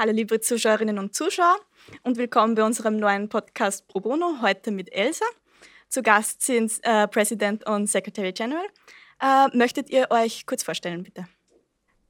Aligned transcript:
Hallo 0.00 0.12
liebe 0.12 0.38
Zuschauerinnen 0.38 0.96
und 1.00 1.12
Zuschauer 1.12 1.58
und 2.04 2.18
willkommen 2.18 2.54
bei 2.54 2.62
unserem 2.62 2.98
neuen 2.98 3.28
Podcast 3.28 3.88
Pro 3.88 3.98
Bono, 3.98 4.40
heute 4.42 4.70
mit 4.70 4.92
Elsa. 4.92 5.24
Zu 5.88 6.04
Gast 6.04 6.40
sind 6.40 6.70
äh, 6.82 7.08
President 7.08 7.66
und 7.66 7.88
Secretary 7.88 8.30
General. 8.30 8.64
Äh, 9.20 9.48
möchtet 9.56 9.90
ihr 9.90 10.06
euch 10.10 10.46
kurz 10.46 10.62
vorstellen, 10.62 11.02
bitte? 11.02 11.26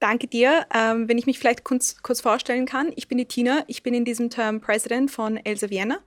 Danke 0.01 0.27
dir. 0.27 0.67
Ähm, 0.75 1.09
wenn 1.09 1.17
ich 1.17 1.25
mich 1.25 1.39
vielleicht 1.39 1.65
kurz, 1.65 2.03
kurz, 2.03 2.21
vorstellen 2.21 2.67
kann, 2.67 2.93
ich 2.95 3.09
bin 3.09 3.17
die 3.17 3.25
Tina, 3.25 3.65
ich 3.69 3.83
bin 3.83 3.95
in 3.95 4.05
diesem 4.05 4.29
Term 4.29 4.61
President 4.61 5.11
von 5.11 5.39
Elsa 5.39 5.71
Vienna 5.71 6.01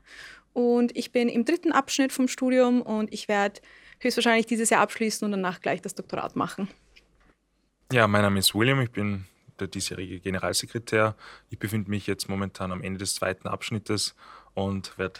und 0.53 0.95
ich 0.95 1.11
bin 1.11 1.29
im 1.29 1.45
dritten 1.45 1.71
Abschnitt 1.71 2.13
vom 2.13 2.27
Studium 2.27 2.83
und 2.83 3.11
ich 3.11 3.27
werde 3.27 3.59
höchstwahrscheinlich 4.01 4.45
dieses 4.45 4.69
Jahr 4.69 4.81
abschließen 4.81 5.25
und 5.25 5.31
danach 5.31 5.61
gleich 5.61 5.81
das 5.81 5.95
Doktorat 5.95 6.35
machen. 6.35 6.67
Ja, 7.91 8.05
mein 8.07 8.21
Name 8.21 8.37
ist 8.37 8.53
William, 8.53 8.79
ich 8.81 8.91
bin 8.91 9.25
der 9.61 9.67
diesjährige 9.67 10.19
Generalsekretär. 10.19 11.15
Ich 11.49 11.59
befinde 11.59 11.89
mich 11.89 12.07
jetzt 12.07 12.27
momentan 12.27 12.71
am 12.71 12.81
Ende 12.81 12.99
des 12.99 13.15
zweiten 13.15 13.47
Abschnittes 13.47 14.15
und 14.53 14.97
werde 14.97 15.19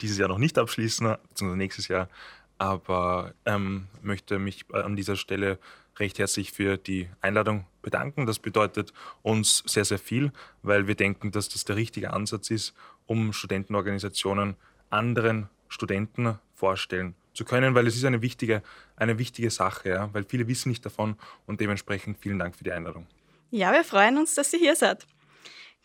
dieses 0.00 0.18
Jahr 0.18 0.28
noch 0.28 0.38
nicht 0.38 0.58
abschließen, 0.58 1.16
beziehungsweise 1.28 1.58
nächstes 1.58 1.88
Jahr, 1.88 2.08
aber 2.56 3.34
ähm, 3.44 3.88
möchte 4.02 4.38
mich 4.38 4.64
an 4.72 4.96
dieser 4.96 5.16
Stelle 5.16 5.58
recht 5.98 6.18
herzlich 6.18 6.52
für 6.52 6.76
die 6.76 7.08
Einladung 7.20 7.66
bedanken. 7.82 8.26
Das 8.26 8.38
bedeutet 8.38 8.92
uns 9.22 9.64
sehr, 9.66 9.84
sehr 9.84 9.98
viel, 9.98 10.32
weil 10.62 10.86
wir 10.86 10.94
denken, 10.94 11.32
dass 11.32 11.48
das 11.48 11.64
der 11.64 11.76
richtige 11.76 12.12
Ansatz 12.12 12.50
ist, 12.50 12.74
um 13.06 13.32
Studentenorganisationen 13.32 14.56
anderen 14.90 15.48
Studenten 15.68 16.38
vorstellen 16.54 17.14
zu 17.34 17.44
können, 17.44 17.74
weil 17.74 17.86
es 17.86 17.96
ist 17.96 18.04
eine 18.04 18.22
wichtige, 18.22 18.62
eine 18.96 19.18
wichtige 19.18 19.50
Sache, 19.50 19.90
ja, 19.90 20.12
weil 20.12 20.24
viele 20.24 20.48
wissen 20.48 20.68
nicht 20.70 20.84
davon 20.84 21.16
und 21.46 21.60
dementsprechend 21.60 22.18
vielen 22.18 22.38
Dank 22.38 22.56
für 22.56 22.64
die 22.64 22.72
Einladung. 22.72 23.06
Ja, 23.50 23.72
wir 23.72 23.84
freuen 23.84 24.18
uns, 24.18 24.34
dass 24.34 24.52
ihr 24.52 24.58
hier 24.58 24.76
seid. 24.76 25.06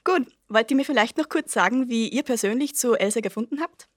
Gut, 0.04 0.28
wollt 0.50 0.70
ihr 0.70 0.78
mir 0.78 0.84
vielleicht 0.84 1.18
noch 1.18 1.30
kurz 1.30 1.54
sagen, 1.54 1.90
wie 1.90 2.10
ihr 2.10 2.24
persönlich 2.24 2.76
zu 2.76 2.96
Elsa 2.96 3.22
gefunden 3.22 3.62
habt? 3.62 3.88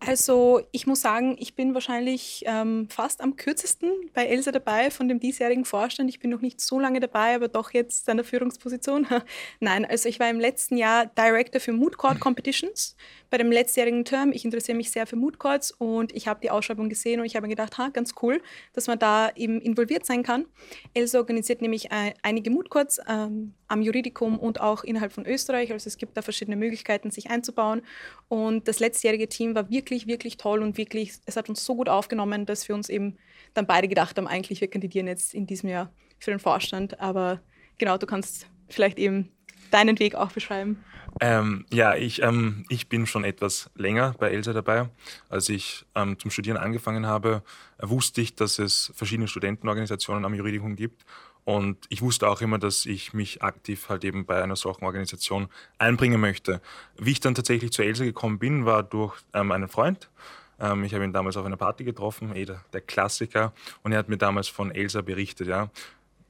Also 0.00 0.60
ich 0.72 0.86
muss 0.86 1.00
sagen, 1.00 1.36
ich 1.38 1.54
bin 1.54 1.72
wahrscheinlich 1.72 2.42
ähm, 2.46 2.88
fast 2.90 3.20
am 3.22 3.36
kürzesten 3.36 3.90
bei 4.12 4.26
Elsa 4.26 4.52
dabei 4.52 4.90
von 4.90 5.08
dem 5.08 5.20
diesjährigen 5.20 5.64
Vorstand. 5.64 6.10
Ich 6.10 6.20
bin 6.20 6.30
noch 6.30 6.42
nicht 6.42 6.60
so 6.60 6.78
lange 6.78 7.00
dabei, 7.00 7.34
aber 7.34 7.48
doch 7.48 7.72
jetzt 7.72 8.08
in 8.08 8.16
der 8.16 8.24
Führungsposition. 8.24 9.06
Nein, 9.60 9.84
also 9.84 10.08
ich 10.08 10.20
war 10.20 10.28
im 10.28 10.40
letzten 10.40 10.76
Jahr 10.76 11.06
Director 11.06 11.60
für 11.60 11.72
Mood 11.72 11.96
Court 11.96 12.20
Competitions 12.20 12.94
bei 13.30 13.38
dem 13.38 13.50
letztjährigen 13.50 14.04
Term. 14.04 14.32
Ich 14.32 14.44
interessiere 14.44 14.76
mich 14.76 14.90
sehr 14.90 15.06
für 15.06 15.16
Mood 15.16 15.38
Courts 15.38 15.72
und 15.72 16.14
ich 16.14 16.28
habe 16.28 16.40
die 16.40 16.50
Ausschreibung 16.50 16.88
gesehen 16.88 17.20
und 17.20 17.26
ich 17.26 17.36
habe 17.36 17.46
mir 17.46 17.54
gedacht, 17.54 17.78
ha, 17.78 17.88
ganz 17.88 18.14
cool, 18.22 18.40
dass 18.72 18.86
man 18.86 18.98
da 18.98 19.30
eben 19.34 19.60
involviert 19.60 20.06
sein 20.06 20.22
kann. 20.22 20.46
Elsa 20.94 21.18
organisiert 21.18 21.62
nämlich 21.62 21.90
äh, 21.90 22.14
einige 22.22 22.50
Mood 22.50 22.70
Courts 22.70 23.00
ähm, 23.08 23.54
am 23.68 23.82
Juridikum 23.82 24.38
und 24.38 24.60
auch 24.60 24.84
innerhalb 24.84 25.12
von 25.12 25.26
Österreich. 25.26 25.72
Also 25.72 25.88
es 25.88 25.96
gibt 25.96 26.16
da 26.16 26.22
verschiedene 26.22 26.56
Möglichkeiten, 26.56 27.10
sich 27.10 27.30
einzubauen. 27.30 27.82
Und 28.28 28.68
das 28.68 28.80
letztjährige 28.80 29.28
Team 29.28 29.54
war 29.54 29.70
wirklich, 29.70 30.06
wirklich 30.06 30.36
toll 30.36 30.62
und 30.62 30.78
wirklich, 30.78 31.12
es 31.26 31.36
hat 31.36 31.48
uns 31.48 31.64
so 31.64 31.74
gut 31.74 31.88
aufgenommen, 31.88 32.46
dass 32.46 32.68
wir 32.68 32.74
uns 32.74 32.88
eben 32.88 33.16
dann 33.54 33.66
beide 33.66 33.88
gedacht 33.88 34.16
haben, 34.16 34.26
eigentlich, 34.26 34.60
wir 34.60 34.68
kandidieren 34.68 35.06
jetzt 35.06 35.34
in 35.34 35.46
diesem 35.46 35.68
Jahr 35.68 35.92
für 36.18 36.30
den 36.30 36.40
Vorstand. 36.40 37.00
Aber 37.00 37.40
genau, 37.78 37.98
du 37.98 38.06
kannst 38.06 38.46
vielleicht 38.68 38.98
eben 38.98 39.30
deinen 39.70 39.98
Weg 39.98 40.14
auch 40.14 40.32
beschreiben. 40.32 40.84
Ähm, 41.20 41.64
ja, 41.72 41.94
ich, 41.94 42.22
ähm, 42.22 42.66
ich 42.68 42.88
bin 42.88 43.06
schon 43.06 43.24
etwas 43.24 43.70
länger 43.74 44.14
bei 44.18 44.30
Elsa 44.30 44.52
dabei. 44.52 44.90
Als 45.30 45.48
ich 45.48 45.86
ähm, 45.94 46.18
zum 46.18 46.30
Studieren 46.30 46.58
angefangen 46.58 47.06
habe, 47.06 47.42
wusste 47.80 48.20
ich, 48.20 48.34
dass 48.34 48.58
es 48.58 48.92
verschiedene 48.94 49.28
Studentenorganisationen 49.28 50.24
am 50.24 50.34
Juridikum 50.34 50.76
gibt. 50.76 51.04
Und 51.44 51.86
ich 51.90 52.02
wusste 52.02 52.28
auch 52.28 52.40
immer, 52.40 52.58
dass 52.58 52.86
ich 52.86 53.14
mich 53.14 53.42
aktiv 53.42 53.88
halt 53.88 54.04
eben 54.04 54.26
bei 54.26 54.42
einer 54.42 54.56
solchen 54.56 54.84
Organisation 54.84 55.48
einbringen 55.78 56.20
möchte. 56.20 56.60
Wie 56.98 57.12
ich 57.12 57.20
dann 57.20 57.36
tatsächlich 57.36 57.70
zu 57.70 57.82
Elsa 57.82 58.04
gekommen 58.04 58.38
bin, 58.38 58.66
war 58.66 58.82
durch 58.82 59.14
ähm, 59.32 59.52
einen 59.52 59.68
Freund. 59.68 60.10
Ähm, 60.58 60.84
ich 60.84 60.92
habe 60.92 61.04
ihn 61.04 61.12
damals 61.12 61.36
auf 61.36 61.46
einer 61.46 61.56
Party 61.56 61.84
getroffen, 61.84 62.34
eh 62.34 62.44
der, 62.44 62.64
der, 62.72 62.80
Klassiker. 62.80 63.52
Und 63.82 63.92
er 63.92 63.98
hat 63.98 64.08
mir 64.08 64.16
damals 64.16 64.48
von 64.48 64.70
Elsa 64.70 65.02
berichtet. 65.02 65.46
Ja. 65.46 65.70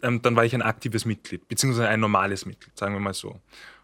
Ähm, 0.03 0.23
dann 0.23 0.37
war 0.37 0.45
ich 0.45 0.55
ein 0.55 0.63
aktives 0.63 1.05
Mitglied, 1.05 1.49
beziehungsweise 1.49 1.89
ein 1.89 2.01
normales 2.01 2.47
Mitglied, 2.47 2.77
sagen 2.77 2.95
wir 2.95 3.01
mal 3.01 3.15
so. 3.15 3.41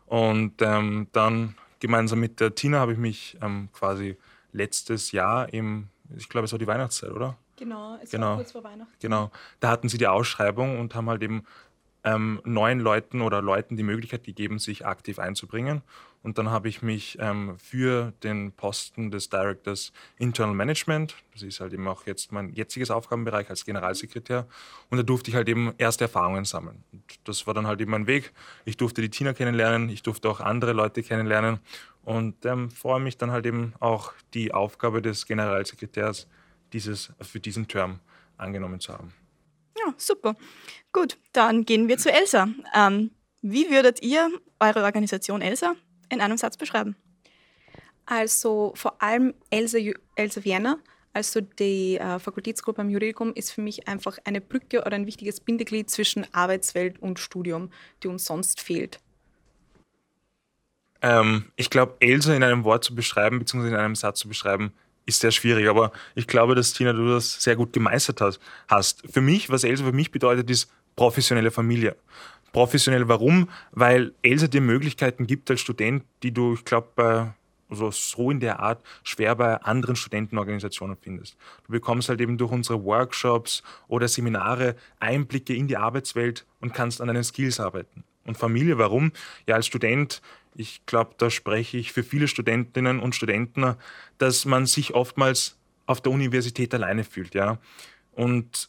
Und 0.06 0.60
ähm, 0.60 1.08
dann 1.12 1.54
gemeinsam 1.80 2.20
mit 2.20 2.40
der 2.40 2.54
Tina 2.54 2.78
habe 2.80 2.92
ich 2.92 2.98
mich 2.98 3.36
ähm, 3.42 3.68
quasi 3.72 4.16
letztes 4.52 5.12
Jahr 5.12 5.52
im, 5.52 5.88
ich 6.16 6.28
glaube, 6.28 6.44
es 6.44 6.52
war 6.52 6.58
die 6.58 6.66
Weihnachtszeit, 6.66 7.10
oder? 7.10 7.36
Genau, 7.56 7.98
es 8.02 8.10
genau. 8.10 8.28
war 8.28 8.36
kurz 8.36 8.52
vor 8.52 8.64
Weihnachten. 8.64 8.92
Genau, 9.00 9.30
da 9.60 9.70
hatten 9.70 9.88
sie 9.88 9.98
die 9.98 10.06
Ausschreibung 10.06 10.78
und 10.78 10.94
haben 10.94 11.08
halt 11.08 11.22
eben 11.22 11.44
ähm, 12.04 12.40
neuen 12.44 12.80
Leuten 12.80 13.20
oder 13.20 13.40
Leuten 13.40 13.76
die 13.76 13.82
Möglichkeit 13.82 14.24
gegeben, 14.24 14.58
sich 14.58 14.86
aktiv 14.86 15.18
einzubringen. 15.18 15.82
Und 16.22 16.38
dann 16.38 16.50
habe 16.50 16.68
ich 16.68 16.82
mich 16.82 17.18
ähm, 17.20 17.58
für 17.58 18.12
den 18.22 18.52
Posten 18.52 19.10
des 19.10 19.28
Directors 19.28 19.92
Internal 20.18 20.54
Management, 20.54 21.16
das 21.32 21.42
ist 21.42 21.60
halt 21.60 21.72
eben 21.72 21.88
auch 21.88 22.06
jetzt 22.06 22.30
mein 22.30 22.52
jetziges 22.52 22.90
Aufgabenbereich 22.90 23.50
als 23.50 23.64
Generalsekretär, 23.64 24.46
und 24.90 24.98
da 24.98 25.02
durfte 25.02 25.30
ich 25.30 25.36
halt 25.36 25.48
eben 25.48 25.74
erste 25.78 26.04
Erfahrungen 26.04 26.44
sammeln. 26.44 26.84
Und 26.92 27.02
das 27.24 27.46
war 27.46 27.54
dann 27.54 27.66
halt 27.66 27.80
eben 27.80 27.90
mein 27.90 28.06
Weg. 28.06 28.32
Ich 28.64 28.76
durfte 28.76 29.02
die 29.02 29.10
Tina 29.10 29.32
kennenlernen, 29.32 29.88
ich 29.88 30.02
durfte 30.02 30.28
auch 30.28 30.40
andere 30.40 30.72
Leute 30.72 31.02
kennenlernen 31.02 31.58
und 32.04 32.44
ähm, 32.46 32.70
freue 32.70 33.00
mich 33.00 33.16
dann 33.16 33.32
halt 33.32 33.46
eben 33.46 33.74
auch 33.80 34.12
die 34.34 34.54
Aufgabe 34.54 35.02
des 35.02 35.26
Generalsekretärs 35.26 36.28
dieses, 36.72 37.12
für 37.20 37.40
diesen 37.40 37.66
Term 37.66 37.98
angenommen 38.36 38.80
zu 38.80 38.92
haben. 38.92 39.12
Ja, 39.78 39.92
super. 39.96 40.36
Gut, 40.92 41.18
dann 41.32 41.64
gehen 41.64 41.88
wir 41.88 41.98
zu 41.98 42.12
Elsa. 42.12 42.48
Ähm, 42.74 43.10
wie 43.40 43.70
würdet 43.70 44.02
ihr 44.02 44.30
eure 44.60 44.84
Organisation 44.84 45.42
Elsa 45.42 45.74
in 46.12 46.20
einem 46.20 46.36
Satz 46.36 46.56
beschreiben? 46.56 46.94
Also 48.06 48.72
vor 48.76 49.02
allem 49.02 49.34
Elsa, 49.50 49.78
Elsa 50.16 50.44
Vienna, 50.44 50.78
also 51.12 51.40
die 51.40 51.96
äh, 51.96 52.18
Fakultätsgruppe 52.18 52.80
am 52.80 52.90
Juridikum, 52.90 53.32
ist 53.34 53.50
für 53.50 53.60
mich 53.60 53.88
einfach 53.88 54.18
eine 54.24 54.40
Brücke 54.40 54.80
oder 54.80 54.94
ein 54.94 55.06
wichtiges 55.06 55.40
Bindeglied 55.40 55.90
zwischen 55.90 56.26
Arbeitswelt 56.32 57.00
und 57.00 57.18
Studium, 57.18 57.70
die 58.02 58.08
uns 58.08 58.24
sonst 58.24 58.60
fehlt. 58.60 58.98
Ähm, 61.00 61.46
ich 61.56 61.70
glaube, 61.70 61.96
Elsa 62.00 62.34
in 62.34 62.42
einem 62.42 62.64
Wort 62.64 62.84
zu 62.84 62.94
beschreiben, 62.94 63.38
beziehungsweise 63.38 63.74
in 63.74 63.80
einem 63.80 63.96
Satz 63.96 64.20
zu 64.20 64.28
beschreiben, 64.28 64.72
ist 65.04 65.20
sehr 65.20 65.32
schwierig, 65.32 65.68
aber 65.68 65.92
ich 66.14 66.28
glaube, 66.28 66.54
dass 66.54 66.72
Tina, 66.72 66.92
du 66.92 67.08
das 67.08 67.42
sehr 67.42 67.56
gut 67.56 67.72
gemeistert 67.72 68.22
hast. 68.68 69.02
Für 69.10 69.20
mich, 69.20 69.50
was 69.50 69.64
Elsa 69.64 69.84
für 69.84 69.92
mich 69.92 70.12
bedeutet, 70.12 70.48
ist 70.48 70.70
professionelle 70.94 71.50
Familie. 71.50 71.96
Professionell 72.52 73.08
warum? 73.08 73.48
Weil 73.72 74.12
Elsa 74.22 74.46
dir 74.46 74.60
Möglichkeiten 74.60 75.26
gibt 75.26 75.50
als 75.50 75.60
Student, 75.60 76.04
die 76.22 76.32
du, 76.32 76.54
ich 76.54 76.64
glaube, 76.64 77.34
also 77.68 77.90
so 77.90 78.30
in 78.30 78.40
der 78.40 78.60
Art 78.60 78.84
schwer 79.02 79.34
bei 79.34 79.56
anderen 79.62 79.96
Studentenorganisationen 79.96 80.96
findest. 81.00 81.36
Du 81.66 81.72
bekommst 81.72 82.10
halt 82.10 82.20
eben 82.20 82.36
durch 82.36 82.52
unsere 82.52 82.84
Workshops 82.84 83.62
oder 83.88 84.08
Seminare 84.08 84.76
Einblicke 85.00 85.54
in 85.54 85.68
die 85.68 85.78
Arbeitswelt 85.78 86.44
und 86.60 86.74
kannst 86.74 87.00
an 87.00 87.08
deinen 87.08 87.24
Skills 87.24 87.58
arbeiten. 87.58 88.04
Und 88.24 88.36
Familie, 88.36 88.78
warum? 88.78 89.12
Ja, 89.46 89.56
als 89.56 89.66
Student 89.66 90.20
ich 90.54 90.84
glaube, 90.86 91.14
da 91.18 91.30
spreche 91.30 91.78
ich 91.78 91.92
für 91.92 92.02
viele 92.02 92.28
Studentinnen 92.28 93.00
und 93.00 93.14
Studenten, 93.14 93.74
dass 94.18 94.44
man 94.44 94.66
sich 94.66 94.94
oftmals 94.94 95.58
auf 95.86 96.00
der 96.00 96.12
Universität 96.12 96.74
alleine 96.74 97.04
fühlt, 97.04 97.34
ja. 97.34 97.58
Und 98.12 98.68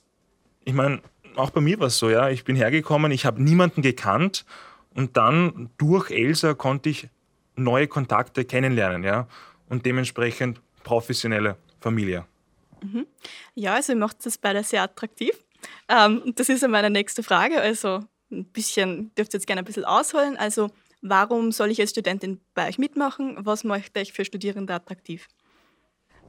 ich 0.64 0.74
meine, 0.74 1.02
auch 1.36 1.50
bei 1.50 1.62
mir 1.62 1.80
war 1.80 1.88
es 1.88 1.98
so, 1.98 2.10
ja. 2.10 2.30
Ich 2.30 2.44
bin 2.44 2.56
hergekommen, 2.56 3.12
ich 3.12 3.26
habe 3.26 3.42
niemanden 3.42 3.82
gekannt 3.82 4.46
und 4.94 5.18
dann 5.18 5.70
durch 5.78 6.12
Elsa 6.12 6.54
konnte 6.54 6.90
ich 6.90 7.10
neue 7.56 7.88
Kontakte 7.88 8.46
kennenlernen, 8.46 9.04
ja. 9.04 9.28
Und 9.70 9.86
dementsprechend 9.86 10.62
professionelle 10.84 11.58
Familie. 11.80 12.26
Mhm. 12.82 13.06
Ja, 13.56 13.76
also 13.76 13.94
ihr 13.94 14.00
macht 14.00 14.26
das 14.26 14.38
beide 14.38 14.64
sehr 14.64 14.84
attraktiv. 14.84 15.32
Ähm, 15.88 16.34
das 16.36 16.50
ist 16.50 16.68
meine 16.68 16.90
nächste 16.90 17.24
Frage. 17.24 17.62
Also 17.62 18.04
ein 18.32 18.46
bisschen, 18.46 19.14
dürft 19.16 19.34
ihr 19.34 19.40
jetzt 19.40 19.48
gerne 19.48 19.62
ein 19.62 19.66
bisschen 19.66 19.86
ausholen. 19.86 20.38
Also 20.38 20.70
Warum 21.06 21.52
soll 21.52 21.70
ich 21.70 21.82
als 21.82 21.90
Studentin 21.92 22.40
bei 22.54 22.70
euch 22.70 22.78
mitmachen? 22.78 23.36
Was 23.42 23.66
macht 23.66 23.98
euch 23.98 24.14
für 24.14 24.24
Studierende 24.24 24.74
attraktiv? 24.74 25.28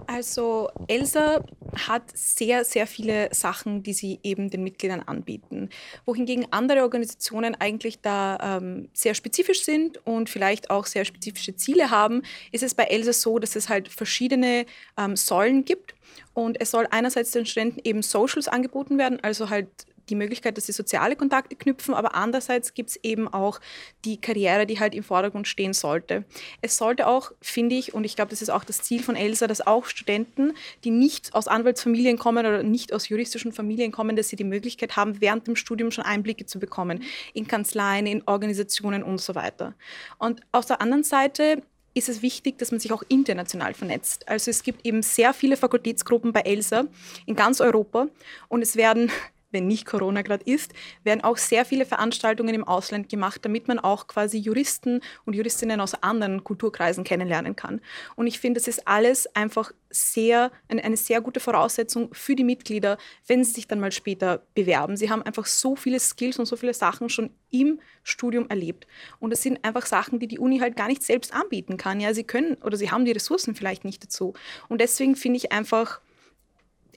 Also 0.07 0.71
Elsa 0.87 1.45
hat 1.77 2.03
sehr, 2.15 2.65
sehr 2.65 2.87
viele 2.87 3.29
Sachen, 3.33 3.83
die 3.83 3.93
sie 3.93 4.21
eben 4.23 4.51
den 4.51 4.63
Mitgliedern 4.63 5.01
anbieten. 5.01 5.71
Wohingegen 6.05 6.47
andere 6.51 6.83
Organisationen 6.83 7.55
eigentlich 7.55 8.01
da 8.01 8.59
ähm, 8.59 8.89
sehr 8.93 9.15
spezifisch 9.15 9.65
sind 9.65 10.05
und 10.07 10.31
vielleicht 10.31 10.71
auch 10.71 10.87
sehr 10.87 11.05
spezifische 11.05 11.57
Ziele 11.57 11.91
haben, 11.91 12.23
ist 12.53 12.63
es 12.63 12.75
bei 12.75 12.85
Elsa 12.85 13.13
so, 13.13 13.39
dass 13.39 13.57
es 13.57 13.69
halt 13.69 13.89
verschiedene 13.89 14.67
ähm, 14.99 15.17
Säulen 15.17 15.65
gibt. 15.65 15.95
Und 16.33 16.61
es 16.61 16.71
soll 16.71 16.87
einerseits 16.91 17.31
den 17.31 17.47
Studenten 17.47 17.81
eben 17.85 18.03
Socials 18.03 18.49
angeboten 18.49 18.99
werden, 18.99 19.19
also 19.23 19.51
halt 19.51 19.69
die 20.09 20.15
Möglichkeit, 20.15 20.57
dass 20.57 20.67
sie 20.67 20.73
soziale 20.73 21.17
Kontakte 21.17 21.57
knüpfen, 21.57 21.95
aber 21.95 22.15
andererseits 22.15 22.75
gibt 22.75 22.91
es 22.91 22.97
eben 23.03 23.29
auch 23.29 23.61
die 24.05 24.21
Karriere, 24.21 24.67
die 24.67 24.81
halt 24.81 24.95
im 24.95 25.03
Vordergrund 25.03 25.49
stehen 25.49 25.73
sollte. 25.73 26.25
Es 26.61 26.77
sollte 26.77 27.07
auch, 27.07 27.33
finde 27.41 27.75
ich, 27.75 27.95
und 27.95 28.05
ich 28.05 28.17
glaube, 28.17 28.31
das 28.31 28.43
ist 28.43 28.51
auch 28.51 28.65
das 28.65 28.83
Ziel 28.83 29.03
von 29.03 29.17
Elsa, 29.17 29.47
dass 29.47 29.67
auch 29.67 29.87
Studenten, 29.87 30.53
die 30.85 30.91
nicht 30.91 31.35
aus 31.35 31.49
Anwaltsfamilien 31.49 32.19
kommen 32.19 32.47
oder 32.47 32.63
nicht 32.63 32.93
aus 32.93 33.09
juristischen 33.09 33.53
Familien 33.53 33.93
kommen, 33.93 34.17
dass 34.17 34.29
sie 34.29 34.37
die 34.37 34.45
Möglichkeit 34.45 34.97
haben, 34.97 35.21
während 35.21 35.47
dem 35.47 35.57
Studium 35.57 35.91
schon 35.91 36.05
Einblicke 36.05 36.47
zu 36.47 36.59
bekommen 36.59 37.03
in 37.33 37.47
Kanzleien, 37.47 38.07
in 38.07 38.23
Organisationen 38.27 39.03
und 39.03 39.21
so 39.21 39.35
weiter. 39.35 39.75
Und 40.19 40.41
auf 40.53 40.67
der 40.67 40.81
anderen 40.81 41.05
Seite 41.05 41.63
ist 41.95 42.09
es 42.09 42.23
wichtig, 42.23 42.59
dass 42.59 42.73
man 42.73 42.81
sich 42.81 42.93
auch 42.93 43.03
international 43.09 43.73
vernetzt. 43.73 44.29
Also 44.29 44.51
es 44.51 44.63
gibt 44.63 44.85
eben 44.85 45.03
sehr 45.03 45.33
viele 45.33 45.57
Fakultätsgruppen 45.57 46.33
bei 46.33 46.41
ELSA 46.41 46.85
in 47.25 47.37
ganz 47.37 47.61
Europa 47.61 48.09
und 48.49 48.63
es 48.63 48.77
werden 48.77 49.11
wenn 49.55 49.67
nicht 49.67 49.87
Corona 49.87 50.21
gerade 50.21 50.45
ist, 50.45 50.75
werden 51.05 51.23
auch 51.23 51.39
sehr 51.39 51.65
viele 51.65 51.87
Veranstaltungen 51.87 52.55
im 52.55 52.65
Ausland 52.65 53.09
gemacht, 53.09 53.43
damit 53.45 53.69
man 53.69 53.79
auch 53.79 54.07
quasi 54.07 54.37
Juristen 54.37 55.01
und 55.25 55.35
Juristinnen 55.35 55.81
aus 55.81 55.95
anderen 55.95 56.45
Kulturkreisen 56.45 57.05
kennenlernen 57.05 57.57
kann. 57.57 57.81
Und 58.17 58.27
ich 58.27 58.39
finde, 58.39 58.61
das 58.61 58.69
ist 58.69 58.87
alles 58.87 59.35
einfach 59.35 59.73
sehr, 59.91 60.51
eine, 60.69 60.97
sehr 60.97 61.21
gute 61.21 61.41
Voraussetzung 61.41 62.13
für 62.13 62.35
die 62.35 62.45
Mitglieder, 62.45 62.99
wenn 63.27 63.45
sie 63.45 63.53
sich 63.53 63.69
dann 63.69 63.81
mal 63.81 63.93
später 63.93 64.43
bewerben. 64.55 64.97
Sie 64.97 65.09
haben 65.09 65.23
einfach 65.23 65.47
so 65.47 65.77
viele 65.77 66.01
Skills 66.01 66.39
und 66.39 66.47
so 66.47 66.57
viele 66.57 66.75
Sachen 66.75 67.09
schon 67.09 67.31
im 67.51 67.81
Studium 68.03 68.49
erlebt. 68.49 68.87
Und 69.21 69.31
das 69.31 69.43
sind 69.43 69.65
einfach 69.65 69.87
Sachen, 69.87 70.19
die 70.19 70.27
die 70.27 70.39
Uni 70.39 70.59
halt 70.59 70.77
gar 70.77 70.89
nicht 70.89 71.03
selbst 71.03 71.33
anbieten 71.33 71.77
kann. 71.77 72.01
Ja, 72.01 72.13
sie 72.13 72.25
können 72.25 72.57
oder 72.63 72.77
sie 72.77 72.91
haben 72.91 73.05
die 73.05 73.13
Ressourcen 73.13 73.55
vielleicht 73.55 73.85
nicht 73.85 74.03
dazu. 74.03 74.35
Und 74.69 74.81
deswegen 74.81 75.15
finde 75.15 75.37
ich 75.39 75.53
einfach, 75.53 76.01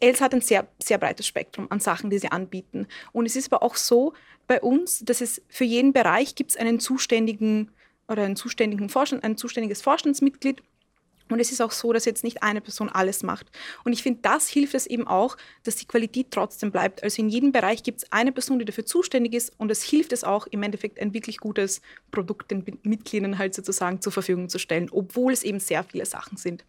Els 0.02 0.22
hat 0.22 0.34
ein 0.34 0.42
sehr, 0.42 0.68
sehr 0.80 0.98
breites 0.98 1.28
Spektrum 1.28 1.68
an 1.70 1.80
Sachen, 1.80 2.10
die 2.10 2.20
sie 2.20 2.32
anbieten. 2.32 2.88
Und 3.12 3.26
es 3.26 3.36
ist 3.36 3.52
aber 3.52 3.64
auch 3.64 3.76
so 3.76 4.14
bei 4.48 4.62
uns, 4.62 5.00
dass 5.00 5.22
es 5.22 5.42
für 5.50 5.66
jeden 5.66 5.94
Bereich 5.94 6.36
gibt 6.36 6.52
es 6.52 6.58
einen 6.58 6.80
zuständigen 6.80 7.72
oder 8.08 8.24
einen 8.24 8.36
zuständigen 8.36 8.90
Vorstand, 8.90 9.24
ein 9.24 9.38
zuständiges 9.38 9.82
Vorstandsmitglied. 9.82 10.62
Und 11.30 11.42
es 11.42 11.52
ist 11.52 11.62
auch 11.62 11.72
so, 11.72 11.92
dass 11.92 12.06
jetzt 12.06 12.24
nicht 12.24 12.42
eine 12.42 12.62
Person 12.62 12.88
alles 12.88 13.22
macht. 13.22 13.52
Und 13.84 13.92
ich 13.92 14.02
finde, 14.02 14.20
das 14.22 14.48
hilft 14.48 14.74
es 14.76 14.88
eben 14.88 15.08
auch, 15.08 15.36
dass 15.64 15.76
die 15.76 15.86
Qualität 15.86 16.28
trotzdem 16.32 16.72
bleibt. 16.72 17.04
Also 17.04 17.22
in 17.22 17.28
jedem 17.28 17.52
Bereich 17.52 17.84
gibt 17.84 18.04
es 18.04 18.12
eine 18.14 18.32
Person, 18.32 18.60
die 18.60 18.66
dafür 18.66 18.86
zuständig 18.86 19.34
ist. 19.34 19.52
Und 19.58 19.70
es 19.70 19.84
hilft 19.84 20.14
es 20.14 20.24
auch, 20.24 20.48
im 20.48 20.64
Endeffekt 20.64 21.00
ein 21.02 21.14
wirklich 21.14 21.40
gutes 21.40 21.82
Produkt 22.12 22.52
den 22.52 22.80
Mitgliedern 22.84 23.38
halt 23.38 23.54
sozusagen 23.56 24.00
zur 24.02 24.14
Verfügung 24.14 24.48
zu 24.48 24.58
stellen, 24.58 24.88
obwohl 24.92 25.34
es 25.34 25.44
eben 25.44 25.60
sehr 25.60 25.84
viele 25.84 26.06
Sachen 26.06 26.38
sind. 26.38 26.64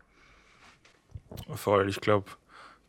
Voll, 1.54 1.88
ich 1.88 2.00
glaube, 2.00 2.26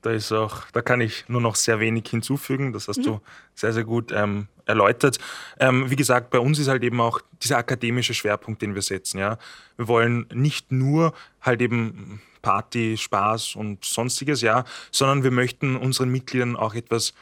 da 0.01 0.12
ist 0.12 0.31
auch, 0.31 0.63
da 0.72 0.81
kann 0.81 1.01
ich 1.01 1.28
nur 1.28 1.42
noch 1.42 1.56
sehr 1.56 1.80
wenig 1.80 2.07
hinzufügen. 2.10 2.74
Das 2.74 2.88
hast 2.88 3.00
mhm. 3.00 3.04
du 3.04 3.22
sehr, 3.54 3.74
sehr 3.74 3.84
gut 3.84 4.12
ähm, 4.13 4.48
erläutert. 4.66 5.18
Ähm, 5.60 5.90
wie 5.90 5.96
gesagt, 5.96 6.30
bei 6.30 6.40
uns 6.40 6.60
ist 6.60 6.68
halt 6.68 6.84
eben 6.84 7.01
auch 7.01 7.22
dieser 7.42 7.57
akademische 7.57 8.13
Schwerpunkt, 8.13 8.62
den 8.62 8.75
wir 8.75 8.81
setzen. 8.81 9.19
Ja, 9.19 9.38
wir 9.78 9.88
wollen 9.88 10.25
nicht 10.34 10.72
nur 10.72 11.13
halt 11.42 11.62
eben 11.62 12.22
Party, 12.42 12.96
Spaß 12.98 13.56
und 13.56 13.84
sonstiges, 13.84 14.42
ja, 14.42 14.63
sondern 14.92 15.24
wir 15.24 15.31
möchten 15.31 15.75
unseren 15.75 16.10
Mitgliedern 16.10 16.56
auch 16.56 16.74
etwas 16.74 17.13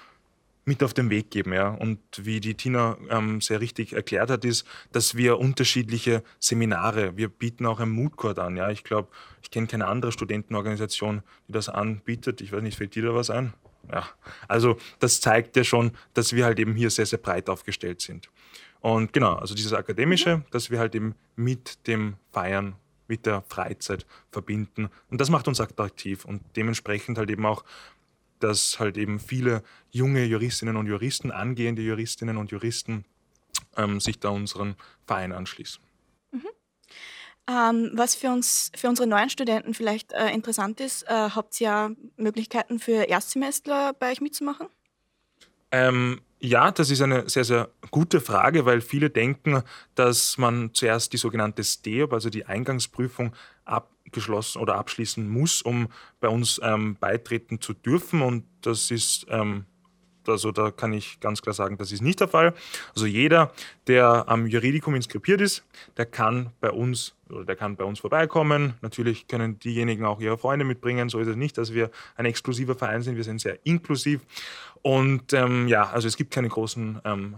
mit 0.67 0.83
auf 0.83 0.93
den 0.93 1.09
Weg 1.09 1.31
geben. 1.31 1.53
Ja? 1.53 1.69
Und 1.69 1.99
wie 2.17 2.39
die 2.41 2.53
Tina 2.53 2.97
ähm, 3.09 3.39
sehr 3.39 3.61
richtig 3.61 3.93
erklärt 3.93 4.29
hat, 4.29 4.43
ist, 4.43 4.67
dass 4.91 5.15
wir 5.15 5.39
unterschiedliche 5.39 6.23
Seminare, 6.39 7.15
wir 7.15 7.29
bieten 7.29 7.65
auch 7.65 7.79
ein 7.79 7.89
Moodcourt 7.89 8.37
an. 8.37 8.57
Ja? 8.57 8.69
Ich 8.69 8.83
glaube, 8.83 9.07
ich 9.41 9.49
kenne 9.49 9.67
keine 9.67 9.87
andere 9.87 10.11
Studentenorganisation, 10.11 11.23
die 11.47 11.53
das 11.53 11.69
anbietet. 11.69 12.41
Ich 12.41 12.51
weiß 12.51 12.61
nicht, 12.61 12.77
fällt 12.77 12.95
dir 12.95 13.03
da 13.03 13.15
was 13.15 13.29
ein? 13.29 13.53
Ja, 13.89 14.05
also 14.49 14.77
das 14.99 15.21
zeigt 15.21 15.55
ja 15.55 15.63
schon, 15.63 15.91
dass 16.13 16.33
wir 16.33 16.43
halt 16.43 16.59
eben 16.59 16.75
hier 16.75 16.89
sehr, 16.89 17.05
sehr 17.05 17.19
breit 17.19 17.49
aufgestellt 17.49 18.01
sind. 18.01 18.29
Und 18.81 19.13
genau, 19.13 19.35
also 19.35 19.55
dieses 19.55 19.71
Akademische, 19.71 20.43
dass 20.51 20.69
wir 20.69 20.79
halt 20.79 20.93
eben 20.93 21.15
mit 21.37 21.87
dem 21.87 22.17
Feiern, 22.33 22.75
mit 23.07 23.25
der 23.25 23.43
Freizeit 23.47 24.05
verbinden. 24.31 24.89
Und 25.09 25.21
das 25.21 25.29
macht 25.29 25.47
uns 25.47 25.61
attraktiv 25.61 26.25
und 26.25 26.41
dementsprechend 26.57 27.17
halt 27.17 27.29
eben 27.29 27.45
auch 27.45 27.63
dass 28.39 28.79
halt 28.79 28.97
eben 28.97 29.19
viele 29.19 29.63
junge 29.89 30.23
Juristinnen 30.25 30.77
und 30.77 30.87
Juristen, 30.87 31.31
angehende 31.31 31.81
Juristinnen 31.81 32.37
und 32.37 32.51
Juristen 32.51 33.05
ähm, 33.75 33.99
sich 33.99 34.19
da 34.19 34.29
unseren 34.29 34.75
Verein 35.05 35.31
anschließen. 35.31 35.81
Mhm. 36.31 36.47
Ähm, 37.49 37.91
was 37.93 38.15
für 38.15 38.29
uns, 38.29 38.71
für 38.75 38.89
unsere 38.89 39.07
neuen 39.07 39.29
Studenten 39.29 39.73
vielleicht 39.73 40.11
äh, 40.11 40.29
interessant 40.31 40.79
ist, 40.79 41.03
äh, 41.03 41.29
habt 41.29 41.59
ihr 41.61 41.65
ja 41.65 41.91
Möglichkeiten 42.17 42.79
für 42.79 43.07
Erstsemestler 43.07 43.93
bei 43.93 44.11
euch 44.11 44.21
mitzumachen? 44.21 44.67
Ähm, 45.71 46.21
ja, 46.39 46.71
das 46.71 46.91
ist 46.91 47.01
eine 47.01 47.27
sehr, 47.29 47.43
sehr 47.43 47.69
gute 47.89 48.21
Frage, 48.21 48.65
weil 48.65 48.81
viele 48.81 49.09
denken, 49.09 49.63
dass 49.95 50.37
man 50.37 50.71
zuerst 50.73 51.13
die 51.13 51.17
sogenannte 51.17 51.63
STEOP, 51.63 52.13
also 52.13 52.29
die 52.29 52.45
Eingangsprüfung, 52.45 53.33
abgeschlossen 54.07 54.59
oder 54.59 54.75
abschließen 54.75 55.27
muss, 55.27 55.61
um 55.61 55.87
bei 56.19 56.29
uns 56.29 56.59
ähm, 56.63 56.95
beitreten 56.99 57.61
zu 57.61 57.73
dürfen. 57.73 58.21
Und 58.21 58.45
das 58.61 58.89
ist, 58.89 59.27
ähm, 59.29 59.65
also 60.25 60.51
da 60.51 60.71
kann 60.71 60.93
ich 60.93 61.19
ganz 61.19 61.41
klar 61.41 61.53
sagen, 61.53 61.77
das 61.77 61.91
ist 61.91 62.01
nicht 62.01 62.19
der 62.19 62.27
Fall. 62.27 62.53
Also 62.95 63.05
jeder, 63.05 63.51
der 63.87 64.25
am 64.27 64.47
Juridikum 64.47 64.95
inskribiert 64.95 65.41
ist, 65.41 65.63
der 65.97 66.05
kann 66.05 66.51
bei 66.59 66.71
uns 66.71 67.15
oder 67.29 67.45
der 67.45 67.55
kann 67.55 67.75
bei 67.75 67.83
uns 67.83 67.99
vorbeikommen. 67.99 68.75
Natürlich 68.81 69.27
können 69.27 69.59
diejenigen 69.59 70.05
auch 70.05 70.19
ihre 70.19 70.37
Freunde 70.37 70.65
mitbringen. 70.65 71.09
So 71.09 71.19
ist 71.19 71.27
es 71.27 71.35
nicht, 71.35 71.57
dass 71.57 71.73
wir 71.73 71.91
ein 72.15 72.25
exklusiver 72.25 72.75
Verein 72.75 73.01
sind. 73.01 73.15
Wir 73.15 73.23
sind 73.23 73.41
sehr 73.41 73.59
inklusiv. 73.65 74.21
Und 74.81 75.33
ähm, 75.33 75.67
ja, 75.67 75.89
also 75.89 76.07
es 76.07 76.15
gibt 76.15 76.31
keine 76.31 76.47
großen 76.47 77.01
ähm, 77.03 77.35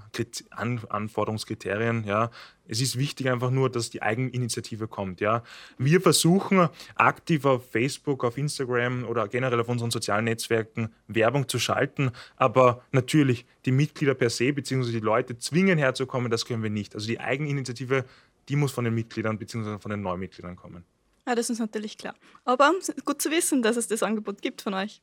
An 0.52 0.82
Anforderungskriterien. 0.90 2.04
Ja. 2.04 2.30
Es 2.68 2.82
ist 2.82 3.00
wichtig 3.00 3.30
einfach 3.30 3.50
nur, 3.50 3.72
dass 3.72 3.90
die 3.90 4.04
Eigeninitiative 4.04 4.88
kommt. 4.88 5.22
Ja. 5.22 5.42
Wir 5.80 6.02
versuchen 6.02 6.70
aktiv 6.94 7.46
auf 7.46 7.68
Facebook, 7.72 8.24
auf 8.24 8.38
Instagram 8.38 9.06
oder 9.06 9.28
generell 9.28 9.60
auf 9.60 9.70
unseren 9.70 9.90
sozialen 9.90 10.26
Netzwerken 10.26 10.94
Werbung 11.08 11.48
zu 11.48 11.58
schalten. 11.58 12.12
Aber 12.36 12.84
natürlich, 12.92 13.48
die 13.66 13.72
Mitglieder 13.72 14.14
per 14.14 14.30
se 14.30 14.54
bzw. 14.54 14.92
die 14.92 15.00
Leute 15.00 15.40
zwingen 15.40 15.80
herzukommen, 15.80 16.30
das 16.40 16.48
können 16.48 16.64
wir 16.64 16.70
nicht. 16.70 16.96
Also 16.96 17.08
die 17.08 17.20
Eigeninitiative 17.20 18.06
die 18.50 18.56
muss 18.56 18.72
von 18.72 18.84
den 18.84 18.96
Mitgliedern 18.96 19.38
bzw. 19.38 19.78
von 19.80 19.92
den 19.92 20.02
Neumitgliedern 20.02 20.56
kommen. 20.56 20.84
Ja, 21.28 21.36
das 21.36 21.50
ist 21.50 21.60
natürlich 21.60 21.98
klar. 21.98 22.16
Aber 22.44 22.74
gut 23.06 23.22
zu 23.22 23.30
wissen, 23.30 23.62
dass 23.62 23.78
es 23.78 23.88
das 23.88 24.02
Angebot 24.02 24.42
gibt 24.42 24.64
von 24.64 24.74
euch. 24.74 25.02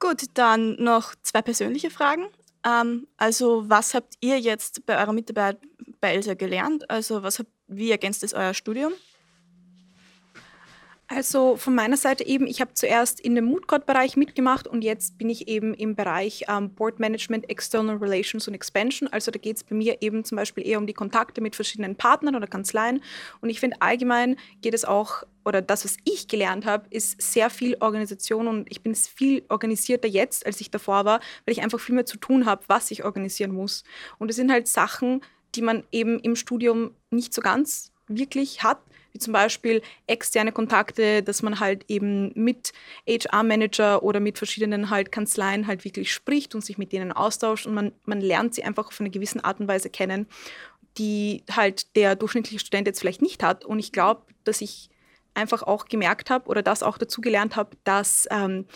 Gut, 0.00 0.24
dann 0.34 0.74
noch 0.82 1.14
zwei 1.22 1.40
persönliche 1.40 1.90
Fragen. 1.90 2.26
Ähm, 2.66 3.06
also, 3.16 3.68
was 3.70 3.94
habt 3.94 4.14
ihr 4.20 4.38
jetzt 4.40 4.84
bei 4.84 5.00
eurer 5.00 5.12
Mitarbeit 5.12 5.58
bei 6.00 6.14
ELSA 6.14 6.34
gelernt? 6.34 6.90
Also, 6.90 7.22
was 7.22 7.38
habt, 7.38 7.50
wie 7.68 7.92
ergänzt 7.92 8.24
es 8.24 8.34
euer 8.34 8.52
Studium? 8.52 8.92
Also 11.08 11.56
von 11.56 11.76
meiner 11.76 11.96
Seite 11.96 12.26
eben, 12.26 12.48
ich 12.48 12.60
habe 12.60 12.74
zuerst 12.74 13.20
in 13.20 13.36
dem 13.36 13.44
Moodcode-Bereich 13.44 14.16
mitgemacht 14.16 14.66
und 14.66 14.82
jetzt 14.82 15.18
bin 15.18 15.30
ich 15.30 15.46
eben 15.46 15.72
im 15.72 15.94
Bereich 15.94 16.46
ähm, 16.48 16.70
Board 16.70 16.98
Management, 16.98 17.48
External 17.48 17.96
Relations 17.98 18.48
und 18.48 18.54
Expansion. 18.54 19.08
Also 19.12 19.30
da 19.30 19.38
geht 19.38 19.56
es 19.56 19.62
bei 19.62 19.76
mir 19.76 20.02
eben 20.02 20.24
zum 20.24 20.34
Beispiel 20.34 20.66
eher 20.66 20.78
um 20.78 20.86
die 20.88 20.94
Kontakte 20.94 21.40
mit 21.40 21.54
verschiedenen 21.54 21.94
Partnern 21.94 22.34
oder 22.34 22.48
Kanzleien. 22.48 23.04
Und 23.40 23.50
ich 23.50 23.60
finde 23.60 23.76
allgemein 23.80 24.34
geht 24.62 24.74
es 24.74 24.84
auch, 24.84 25.22
oder 25.44 25.62
das, 25.62 25.84
was 25.84 25.96
ich 26.02 26.26
gelernt 26.26 26.66
habe, 26.66 26.88
ist 26.90 27.22
sehr 27.22 27.50
viel 27.50 27.76
Organisation 27.78 28.48
und 28.48 28.66
ich 28.68 28.82
bin 28.82 28.96
viel 28.96 29.44
organisierter 29.48 30.08
jetzt, 30.08 30.44
als 30.44 30.60
ich 30.60 30.72
davor 30.72 31.04
war, 31.04 31.20
weil 31.44 31.52
ich 31.52 31.62
einfach 31.62 31.78
viel 31.78 31.94
mehr 31.94 32.06
zu 32.06 32.16
tun 32.16 32.46
habe, 32.46 32.64
was 32.66 32.90
ich 32.90 33.04
organisieren 33.04 33.52
muss. 33.52 33.84
Und 34.18 34.28
es 34.28 34.36
sind 34.36 34.50
halt 34.50 34.66
Sachen, 34.66 35.22
die 35.54 35.62
man 35.62 35.84
eben 35.92 36.18
im 36.18 36.34
Studium 36.34 36.90
nicht 37.10 37.32
so 37.32 37.42
ganz 37.42 37.92
wirklich 38.08 38.64
hat 38.64 38.80
wie 39.16 39.18
zum 39.18 39.32
Beispiel 39.32 39.80
externe 40.06 40.52
Kontakte, 40.52 41.22
dass 41.22 41.42
man 41.42 41.58
halt 41.58 41.86
eben 41.88 42.32
mit 42.34 42.74
HR-Manager 43.08 44.02
oder 44.02 44.20
mit 44.20 44.36
verschiedenen 44.36 44.90
halt 44.90 45.10
Kanzleien 45.10 45.66
halt 45.66 45.84
wirklich 45.86 46.12
spricht 46.12 46.54
und 46.54 46.62
sich 46.62 46.76
mit 46.76 46.92
denen 46.92 47.12
austauscht 47.12 47.66
und 47.66 47.72
man, 47.72 47.92
man 48.04 48.20
lernt 48.20 48.54
sie 48.54 48.62
einfach 48.62 48.88
auf 48.88 49.00
eine 49.00 49.08
gewisse 49.08 49.42
Art 49.42 49.58
und 49.58 49.68
Weise 49.68 49.88
kennen, 49.88 50.26
die 50.98 51.44
halt 51.50 51.96
der 51.96 52.14
durchschnittliche 52.14 52.58
Student 52.58 52.86
jetzt 52.86 53.00
vielleicht 53.00 53.22
nicht 53.22 53.42
hat. 53.42 53.64
Und 53.64 53.78
ich 53.78 53.90
glaube, 53.90 54.22
dass 54.44 54.60
ich 54.60 54.90
einfach 55.32 55.62
auch 55.62 55.86
gemerkt 55.86 56.28
habe 56.28 56.48
oder 56.48 56.62
das 56.62 56.82
auch 56.82 56.98
dazu 56.98 57.22
gelernt 57.22 57.56
habe, 57.56 57.70
dass 57.84 58.28
ähm, 58.30 58.66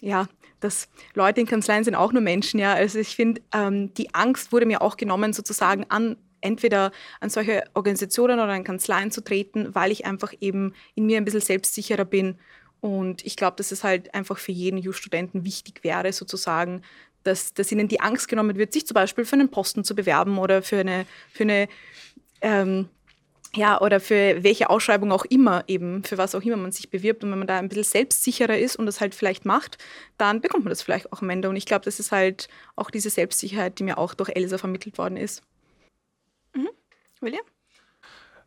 ja, 0.00 0.28
dass 0.60 0.88
Leute 1.12 1.42
in 1.42 1.46
Kanzleien 1.46 1.84
sind 1.84 1.94
auch 1.94 2.12
nur 2.12 2.22
Menschen, 2.22 2.58
ja. 2.58 2.72
Also 2.72 2.98
ich 2.98 3.14
finde, 3.14 3.42
ähm, 3.52 3.92
die 3.94 4.14
Angst 4.14 4.52
wurde 4.52 4.64
mir 4.64 4.80
auch 4.80 4.96
genommen, 4.96 5.34
sozusagen 5.34 5.84
an 5.90 6.16
entweder 6.40 6.92
an 7.20 7.30
solche 7.30 7.64
Organisationen 7.74 8.38
oder 8.38 8.52
an 8.52 8.64
Kanzleien 8.64 9.10
zu 9.10 9.22
treten, 9.22 9.74
weil 9.74 9.90
ich 9.90 10.06
einfach 10.06 10.32
eben 10.40 10.74
in 10.94 11.06
mir 11.06 11.16
ein 11.18 11.24
bisschen 11.24 11.40
selbstsicherer 11.40 12.04
bin. 12.04 12.38
Und 12.80 13.24
ich 13.24 13.36
glaube, 13.36 13.56
dass 13.56 13.72
es 13.72 13.84
halt 13.84 14.14
einfach 14.14 14.38
für 14.38 14.52
jeden 14.52 14.78
Just-Studenten 14.78 15.44
wichtig 15.44 15.82
wäre, 15.82 16.12
sozusagen, 16.12 16.82
dass, 17.22 17.54
dass 17.54 17.72
ihnen 17.72 17.88
die 17.88 18.00
Angst 18.00 18.28
genommen 18.28 18.56
wird, 18.56 18.72
sich 18.72 18.86
zum 18.86 18.94
Beispiel 18.94 19.24
für 19.24 19.34
einen 19.34 19.50
Posten 19.50 19.82
zu 19.82 19.94
bewerben 19.94 20.38
oder 20.38 20.62
für 20.62 20.78
eine, 20.78 21.06
für 21.32 21.44
eine 21.44 21.68
ähm, 22.40 22.88
ja, 23.56 23.80
oder 23.80 24.00
für 24.00 24.42
welche 24.42 24.68
Ausschreibung 24.68 25.12
auch 25.12 25.24
immer 25.24 25.64
eben, 25.66 26.04
für 26.04 26.18
was 26.18 26.34
auch 26.34 26.42
immer 26.42 26.56
man 26.56 26.72
sich 26.72 26.90
bewirbt. 26.90 27.24
Und 27.24 27.30
wenn 27.30 27.38
man 27.38 27.48
da 27.48 27.58
ein 27.58 27.68
bisschen 27.68 27.84
selbstsicherer 27.84 28.58
ist 28.58 28.76
und 28.76 28.86
das 28.86 29.00
halt 29.00 29.14
vielleicht 29.14 29.44
macht, 29.44 29.78
dann 30.18 30.40
bekommt 30.40 30.64
man 30.64 30.70
das 30.70 30.82
vielleicht 30.82 31.12
auch 31.12 31.22
am 31.22 31.30
Ende. 31.30 31.48
Und 31.48 31.56
ich 31.56 31.66
glaube, 31.66 31.84
das 31.84 31.98
ist 31.98 32.12
halt 32.12 32.48
auch 32.76 32.90
diese 32.90 33.10
Selbstsicherheit, 33.10 33.78
die 33.78 33.84
mir 33.84 33.98
auch 33.98 34.14
durch 34.14 34.30
Elsa 34.34 34.58
vermittelt 34.58 34.98
worden 34.98 35.16
ist. 35.16 35.42
William? 37.26 37.44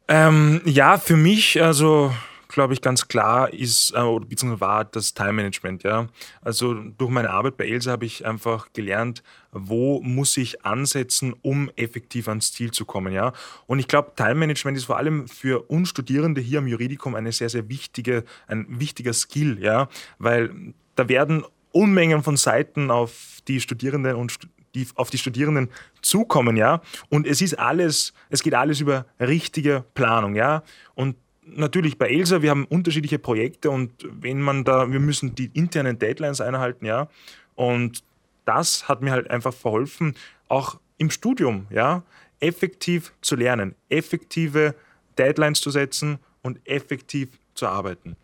Ähm, 0.08 0.62
ja, 0.66 0.98
für 0.98 1.18
mich, 1.18 1.62
also 1.62 2.12
glaube 2.48 2.74
ich, 2.74 2.82
ganz 2.82 3.08
klar 3.08 3.54
ist, 3.54 3.92
äh, 3.92 4.20
beziehungsweise 4.28 4.62
war 4.62 4.86
das 4.86 5.14
Time 5.14 5.34
Management. 5.34 5.84
Ja? 5.84 6.08
Also 6.42 6.74
durch 6.74 7.12
meine 7.12 7.30
Arbeit 7.30 7.58
bei 7.58 7.68
Elsa 7.68 7.92
habe 7.92 8.06
ich 8.06 8.26
einfach 8.26 8.74
gelernt, 8.74 9.22
wo 9.52 10.02
muss 10.02 10.36
ich 10.38 10.66
ansetzen, 10.66 11.36
um 11.44 11.70
effektiv 11.76 12.28
ans 12.28 12.52
Ziel 12.52 12.72
zu 12.72 12.86
kommen. 12.86 13.14
Ja? 13.14 13.34
Und 13.68 13.78
ich 13.78 13.88
glaube, 13.88 14.14
Time 14.16 14.36
Management 14.36 14.78
ist 14.78 14.86
vor 14.86 14.98
allem 14.98 15.28
für 15.28 15.70
uns 15.70 15.90
Studierende 15.90 16.42
hier 16.42 16.58
am 16.58 16.68
Juridikum 16.68 17.14
eine 17.14 17.32
sehr, 17.32 17.50
sehr 17.50 17.70
wichtige, 17.70 18.24
ein 18.48 18.66
wichtiger 18.80 19.14
Skill, 19.14 19.60
ja? 19.62 19.88
weil 20.18 20.74
da 20.96 21.08
werden 21.08 21.46
Unmengen 21.72 22.24
von 22.24 22.36
Seiten 22.36 22.90
auf 22.90 23.42
die 23.48 23.62
Studierenden 23.62 24.16
und 24.16 24.32
die 24.76 24.88
auf 24.96 25.10
die 25.10 25.18
Studierenden 25.18 25.70
zukommen, 26.02 26.58
ja. 26.58 26.82
Und 27.10 27.28
es 27.28 27.42
ist 27.42 27.58
alles, 27.58 28.14
es 28.30 28.44
geht 28.44 28.54
alles 28.54 28.80
über 28.80 29.06
richtige 29.20 29.84
Planung, 29.94 30.36
ja. 30.36 30.64
Und 30.96 31.16
natürlich 31.44 31.98
bei 31.98 32.10
Elsa, 32.10 32.42
wir 32.42 32.52
haben 32.52 32.66
unterschiedliche 32.66 33.20
Projekte 33.20 33.70
und 33.70 33.92
wenn 34.04 34.42
man 34.42 34.64
da, 34.64 34.92
wir 34.92 35.00
müssen 35.00 35.36
die 35.36 35.50
internen 35.54 36.00
Deadlines 36.00 36.42
einhalten, 36.42 36.86
ja. 36.86 37.10
Und 37.56 38.04
das 38.46 38.88
hat 38.88 39.02
mir 39.02 39.12
halt 39.12 39.30
einfach 39.30 39.54
verholfen, 39.54 40.16
auch 40.48 40.80
im 40.98 41.10
Studium, 41.10 41.68
ja, 41.70 42.04
effektiv 42.40 43.14
zu 43.22 43.36
lernen, 43.36 43.76
effektive 43.90 44.76
Deadlines 45.18 45.62
zu 45.62 45.70
setzen 45.70 46.20
und 46.42 46.60
effektiv 46.68 47.30
zu 47.54 47.68
arbeiten. 47.68 48.16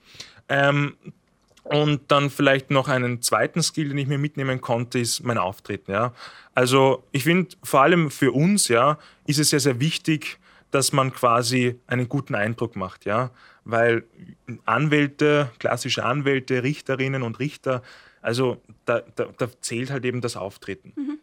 Ähm, 0.47 0.95
und 1.65 2.01
dann 2.09 2.29
vielleicht 2.29 2.69
noch 2.69 2.87
einen 2.87 3.21
zweiten 3.21 3.63
Skill, 3.63 3.89
den 3.89 3.97
ich 3.97 4.07
mir 4.07 4.19
mitnehmen 4.19 4.61
konnte, 4.61 4.99
ist 4.99 5.23
mein 5.23 5.39
Auftreten. 5.39 5.91
Ja. 5.91 6.13
Also 6.53 7.03
ich 7.11 7.23
finde, 7.23 7.55
vor 7.63 7.81
allem 7.81 8.11
für 8.11 8.31
uns 8.31 8.67
ja, 8.67 8.99
ist 9.25 9.39
es 9.39 9.49
sehr, 9.49 9.59
sehr 9.59 9.79
wichtig, 9.79 10.37
dass 10.69 10.93
man 10.93 11.11
quasi 11.11 11.79
einen 11.87 12.07
guten 12.07 12.35
Eindruck 12.35 12.75
macht, 12.75 13.05
ja, 13.05 13.31
weil 13.63 14.03
Anwälte, 14.65 15.49
klassische 15.57 16.05
Anwälte, 16.05 16.61
Richterinnen 16.63 17.23
und 17.23 17.39
Richter, 17.39 17.81
also 18.21 18.61
da, 18.85 19.01
da, 19.15 19.25
da 19.37 19.49
zählt 19.61 19.89
halt 19.89 20.05
eben 20.05 20.21
das 20.21 20.35
Auftreten. 20.35 20.93
Mhm. 20.95 21.19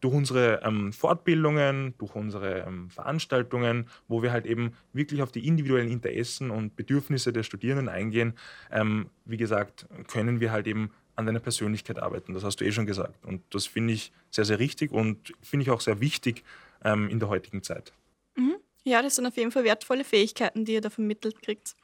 Durch 0.00 0.14
unsere 0.14 0.62
ähm, 0.62 0.92
Fortbildungen, 0.92 1.94
durch 1.98 2.14
unsere 2.14 2.60
ähm, 2.60 2.90
Veranstaltungen, 2.90 3.88
wo 4.08 4.22
wir 4.22 4.32
halt 4.32 4.46
eben 4.46 4.72
wirklich 4.92 5.22
auf 5.22 5.30
die 5.30 5.46
individuellen 5.46 5.90
Interessen 5.90 6.50
und 6.50 6.76
Bedürfnisse 6.76 7.32
der 7.32 7.42
Studierenden 7.42 7.88
eingehen, 7.88 8.34
ähm, 8.70 9.10
wie 9.24 9.36
gesagt, 9.36 9.86
können 10.08 10.40
wir 10.40 10.52
halt 10.52 10.66
eben 10.66 10.90
an 11.16 11.26
deiner 11.26 11.40
Persönlichkeit 11.40 11.98
arbeiten. 11.98 12.34
Das 12.34 12.44
hast 12.44 12.56
du 12.60 12.64
eh 12.64 12.72
schon 12.72 12.86
gesagt. 12.86 13.24
Und 13.24 13.42
das 13.50 13.66
finde 13.66 13.92
ich 13.92 14.12
sehr, 14.30 14.44
sehr 14.44 14.58
richtig 14.58 14.90
und 14.90 15.34
finde 15.42 15.64
ich 15.64 15.70
auch 15.70 15.80
sehr 15.80 16.00
wichtig 16.00 16.44
ähm, 16.84 17.08
in 17.08 17.20
der 17.20 17.28
heutigen 17.28 17.62
Zeit. 17.62 17.92
Mhm. 18.36 18.56
Ja, 18.82 19.02
das 19.02 19.16
sind 19.16 19.26
auf 19.26 19.36
jeden 19.36 19.52
Fall 19.52 19.64
wertvolle 19.64 20.04
Fähigkeiten, 20.04 20.64
die 20.64 20.72
ihr 20.72 20.80
da 20.80 20.90
vermittelt 20.90 21.42
kriegt. 21.42 21.76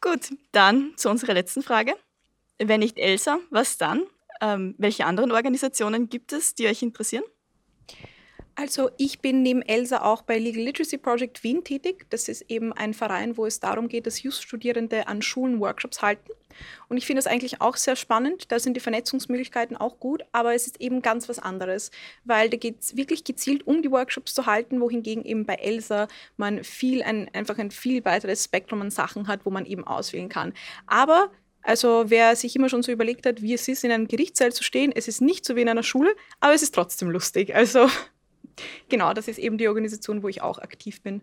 Gut, 0.00 0.34
dann 0.52 0.92
zu 0.96 1.08
unserer 1.08 1.32
letzten 1.32 1.62
Frage. 1.62 1.94
Wenn 2.58 2.80
nicht 2.80 2.98
Elsa, 2.98 3.38
was 3.50 3.78
dann? 3.78 4.02
Ähm, 4.44 4.74
welche 4.76 5.06
anderen 5.06 5.32
Organisationen 5.32 6.10
gibt 6.10 6.34
es, 6.34 6.54
die 6.54 6.66
euch 6.66 6.82
interessieren? 6.82 7.24
Also 8.56 8.90
ich 8.98 9.20
bin 9.20 9.42
neben 9.42 9.62
Elsa 9.62 10.02
auch 10.02 10.22
bei 10.22 10.38
Legal 10.38 10.62
Literacy 10.62 10.98
Project 10.98 11.42
Wien 11.42 11.64
tätig. 11.64 12.06
Das 12.10 12.28
ist 12.28 12.42
eben 12.48 12.72
ein 12.72 12.94
Verein, 12.94 13.36
wo 13.36 13.46
es 13.46 13.58
darum 13.58 13.88
geht, 13.88 14.06
dass 14.06 14.22
Just-Studierende 14.22 15.08
an 15.08 15.22
Schulen 15.22 15.58
Workshops 15.60 16.02
halten. 16.02 16.30
Und 16.88 16.98
ich 16.98 17.06
finde 17.06 17.18
das 17.18 17.26
eigentlich 17.26 17.60
auch 17.60 17.76
sehr 17.76 17.96
spannend. 17.96 18.52
Da 18.52 18.60
sind 18.60 18.76
die 18.76 18.80
Vernetzungsmöglichkeiten 18.80 19.76
auch 19.76 19.98
gut, 19.98 20.22
aber 20.30 20.54
es 20.54 20.66
ist 20.66 20.80
eben 20.80 21.02
ganz 21.02 21.28
was 21.28 21.40
anderes, 21.40 21.90
weil 22.24 22.48
da 22.48 22.56
geht 22.56 22.80
es 22.80 22.96
wirklich 22.96 23.24
gezielt 23.24 23.66
um 23.66 23.82
die 23.82 23.90
Workshops 23.90 24.34
zu 24.34 24.46
halten, 24.46 24.80
wohingegen 24.80 25.24
eben 25.24 25.46
bei 25.46 25.54
Elsa 25.54 26.06
man 26.36 26.62
viel 26.62 27.02
ein, 27.02 27.28
einfach 27.34 27.58
ein 27.58 27.72
viel 27.72 28.04
weiteres 28.04 28.44
Spektrum 28.44 28.82
an 28.82 28.90
Sachen 28.90 29.26
hat, 29.26 29.44
wo 29.44 29.50
man 29.50 29.66
eben 29.66 29.84
auswählen 29.84 30.28
kann. 30.28 30.52
Aber 30.86 31.32
also 31.64 32.04
wer 32.08 32.36
sich 32.36 32.54
immer 32.54 32.68
schon 32.68 32.82
so 32.82 32.92
überlegt 32.92 33.24
hat, 33.24 33.40
wie 33.40 33.54
es 33.54 33.66
ist, 33.68 33.84
in 33.84 33.90
einem 33.90 34.06
Gerichtssaal 34.06 34.52
zu 34.52 34.62
stehen, 34.62 34.92
es 34.94 35.08
ist 35.08 35.22
nicht 35.22 35.44
so 35.46 35.56
wie 35.56 35.62
in 35.62 35.68
einer 35.68 35.82
Schule, 35.82 36.14
aber 36.40 36.52
es 36.52 36.62
ist 36.62 36.74
trotzdem 36.74 37.10
lustig. 37.10 37.54
Also 37.54 37.88
genau, 38.88 39.14
das 39.14 39.28
ist 39.28 39.38
eben 39.38 39.56
die 39.56 39.68
Organisation, 39.68 40.22
wo 40.22 40.28
ich 40.28 40.42
auch 40.42 40.58
aktiv 40.58 41.00
bin. 41.02 41.22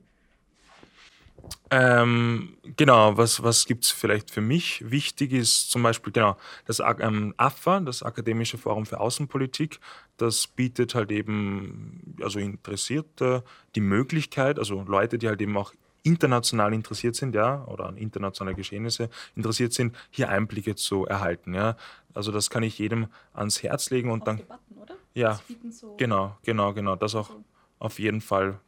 Ähm, 1.69 2.57
genau, 2.75 3.17
was, 3.17 3.43
was 3.43 3.65
gibt 3.65 3.85
es 3.85 3.91
vielleicht 3.91 4.31
für 4.31 4.41
mich? 4.41 4.83
Wichtig 4.89 5.31
ist 5.31 5.71
zum 5.71 5.83
Beispiel 5.83 6.11
genau 6.11 6.37
das 6.65 6.81
ähm, 6.99 7.33
AFA, 7.37 7.79
das 7.79 8.03
Akademische 8.03 8.57
Forum 8.57 8.85
für 8.85 8.99
Außenpolitik. 8.99 9.79
Das 10.17 10.47
bietet 10.47 10.95
halt 10.95 11.11
eben, 11.11 12.15
also 12.21 12.39
Interessierte 12.39 13.43
die 13.75 13.81
Möglichkeit, 13.81 14.59
also 14.59 14.83
Leute, 14.83 15.17
die 15.17 15.27
halt 15.27 15.41
eben 15.41 15.55
auch 15.55 15.73
international 16.03 16.73
interessiert 16.73 17.15
sind, 17.15 17.35
ja, 17.35 17.63
oder 17.65 17.85
an 17.85 17.97
internationale 17.97 18.55
Geschehnisse 18.55 19.09
interessiert 19.35 19.73
sind, 19.73 19.95
hier 20.09 20.29
Einblicke 20.29 20.75
zu 20.75 21.05
erhalten, 21.05 21.53
ja. 21.53 21.75
Also 22.13 22.31
das 22.31 22.49
kann 22.49 22.63
ich 22.63 22.77
jedem 22.79 23.07
ans 23.33 23.63
Herz 23.63 23.89
legen 23.89 24.11
und 24.11 24.21
auch 24.21 24.25
dann. 24.25 24.37
Debatten, 24.37 24.77
oder? 24.77 24.95
Ja, 25.13 25.39
so 25.69 25.95
genau, 25.97 26.37
genau, 26.43 26.73
genau. 26.73 26.95
Das 26.95 27.15
auch 27.15 27.29
so 27.29 27.43
auf 27.81 27.99
jeden 27.99 28.21
Fall. 28.21 28.59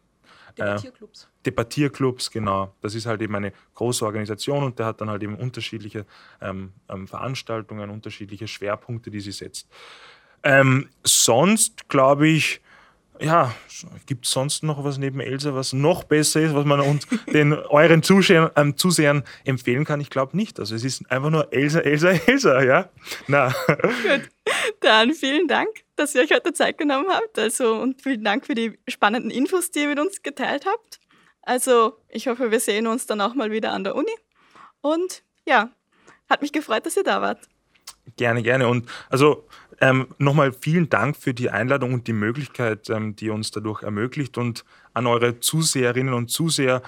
Äh, 0.55 0.75
Debattierclubs. 0.75 1.23
Äh, 1.23 1.43
Debattierclubs, 1.45 2.31
genau. 2.31 2.73
Das 2.81 2.95
ist 2.95 3.05
halt 3.05 3.21
eben 3.21 3.35
eine 3.35 3.53
große 3.75 4.05
Organisation 4.05 4.63
und 4.63 4.79
der 4.79 4.87
hat 4.87 5.01
dann 5.01 5.09
halt 5.09 5.23
eben 5.23 5.35
unterschiedliche 5.35 6.05
ähm, 6.41 6.73
ähm, 6.89 7.07
Veranstaltungen, 7.07 7.89
unterschiedliche 7.89 8.47
Schwerpunkte, 8.47 9.09
die 9.11 9.19
sie 9.19 9.31
setzt. 9.31 9.67
Ähm, 10.43 10.89
sonst 11.03 11.89
glaube 11.89 12.27
ich, 12.27 12.61
ja, 13.19 13.53
gibt 14.05 14.25
es 14.25 14.31
sonst 14.31 14.63
noch 14.63 14.83
was 14.83 14.97
neben 14.97 15.19
Elsa, 15.19 15.53
was 15.53 15.73
noch 15.73 16.03
besser 16.03 16.41
ist, 16.41 16.53
was 16.53 16.65
man 16.65 16.79
uns 16.79 17.07
den 17.33 17.53
euren 17.53 18.03
Zuschauern, 18.03 18.51
ähm, 18.55 18.77
Zusehern 18.77 19.23
empfehlen 19.45 19.85
kann? 19.85 20.01
Ich 20.01 20.09
glaube 20.09 20.35
nicht. 20.35 20.59
Also 20.59 20.75
es 20.75 20.83
ist 20.83 21.09
einfach 21.11 21.29
nur 21.29 21.51
Elsa, 21.53 21.79
Elsa, 21.79 22.09
Elsa, 22.27 22.63
ja? 22.63 22.89
Na. 23.27 23.53
Gut, 23.67 24.29
dann 24.81 25.13
vielen 25.13 25.47
Dank, 25.47 25.69
dass 25.95 26.15
ihr 26.15 26.21
euch 26.21 26.31
heute 26.31 26.53
Zeit 26.53 26.77
genommen 26.77 27.07
habt. 27.09 27.37
Also 27.37 27.75
und 27.75 28.01
vielen 28.01 28.23
Dank 28.23 28.45
für 28.45 28.55
die 28.55 28.79
spannenden 28.87 29.31
Infos, 29.31 29.71
die 29.71 29.79
ihr 29.79 29.89
mit 29.89 29.99
uns 29.99 30.21
geteilt 30.21 30.65
habt. 30.65 30.99
Also 31.41 31.97
ich 32.09 32.27
hoffe, 32.27 32.51
wir 32.51 32.59
sehen 32.59 32.87
uns 32.87 33.05
dann 33.05 33.21
auch 33.21 33.35
mal 33.35 33.51
wieder 33.51 33.71
an 33.71 33.83
der 33.83 33.95
Uni. 33.95 34.13
Und 34.81 35.23
ja, 35.45 35.71
hat 36.29 36.41
mich 36.41 36.51
gefreut, 36.51 36.85
dass 36.85 36.97
ihr 36.97 37.03
da 37.03 37.21
wart. 37.21 37.47
Gerne, 38.17 38.43
gerne. 38.43 38.67
Und 38.67 38.89
also 39.09 39.47
ähm, 39.79 40.07
nochmal 40.17 40.51
vielen 40.51 40.89
Dank 40.89 41.15
für 41.17 41.33
die 41.33 41.49
Einladung 41.49 41.93
und 41.93 42.07
die 42.07 42.13
Möglichkeit, 42.13 42.89
ähm, 42.89 43.15
die 43.15 43.29
uns 43.29 43.51
dadurch 43.51 43.81
ermöglicht. 43.83 44.37
Und 44.37 44.65
an 44.93 45.07
eure 45.07 45.39
Zuseherinnen 45.39 46.13
und 46.13 46.29
Zuseher, 46.29 46.81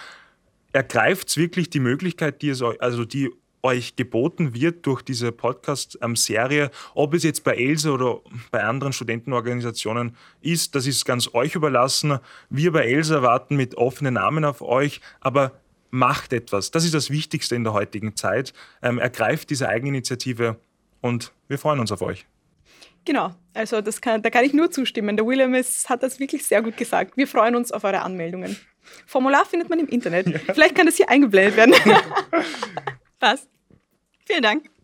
ergreift 0.76 1.38
wirklich 1.38 1.70
die 1.70 1.80
Möglichkeit, 1.80 2.42
die, 2.42 2.50
es, 2.50 2.62
also 2.62 3.06
die 3.06 3.32
euch 3.64 3.96
geboten 3.96 4.54
wird 4.54 4.86
durch 4.86 5.02
diese 5.02 5.32
Podcast-Serie, 5.32 6.70
ob 6.94 7.14
es 7.14 7.24
jetzt 7.24 7.44
bei 7.46 7.56
Else 7.56 7.92
oder 7.92 8.20
bei 8.52 8.64
anderen 8.64 8.94
Studentenorganisationen 8.94 10.16
ist, 10.42 10.76
das 10.76 10.86
ist 10.86 11.06
ganz 11.06 11.34
euch 11.34 11.56
überlassen. 11.56 12.20
Wir 12.50 12.74
bei 12.74 12.86
Else 12.86 13.24
warten 13.24 13.56
mit 13.56 13.76
offenen 13.76 14.16
Namen 14.16 14.46
auf 14.46 14.62
euch, 14.62 15.00
aber 15.22 15.54
macht 15.90 16.34
etwas. 16.34 16.72
Das 16.72 16.84
ist 16.84 16.94
das 16.94 17.10
Wichtigste 17.10 17.56
in 17.56 17.64
der 17.64 17.74
heutigen 17.74 18.18
Zeit. 18.18 18.54
Ähm, 18.82 19.00
ergreift 19.00 19.50
diese 19.50 19.70
Eigeninitiative 19.70 20.58
und 21.06 21.32
wir 21.48 21.60
freuen 21.60 21.80
uns 21.80 21.92
auf 21.92 22.02
euch. 22.02 22.26
Genau, 23.06 23.36
also 23.54 23.82
das 23.82 24.02
kann, 24.02 24.24
da 24.24 24.32
kann 24.32 24.44
ich 24.44 24.54
nur 24.54 24.72
zustimmen. 24.72 25.16
Der 25.16 25.26
William 25.28 25.54
ist, 25.54 25.88
hat 25.88 26.02
das 26.02 26.20
wirklich 26.20 26.44
sehr 26.44 26.64
gut 26.64 26.78
gesagt. 26.78 27.16
Wir 27.16 27.28
freuen 27.28 27.56
uns 27.56 27.72
auf 27.72 27.84
eure 27.84 28.02
Anmeldungen. 28.02 28.58
Formular 29.06 29.46
findet 29.46 29.70
man 29.70 29.80
im 29.80 29.88
Internet. 29.88 30.26
Ja. 30.48 30.54
Vielleicht 30.54 30.74
kann 30.74 30.88
das 30.88 30.96
hier 30.96 31.08
eingeblendet 31.08 31.56
werden. 31.56 31.76
Passt. 33.20 33.48
Vielen 34.26 34.42
Dank. 34.42 34.75